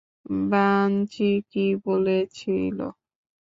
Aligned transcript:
Bungee 0.45 1.31
কি 1.51 1.65
বলেছিলো? 1.85 2.87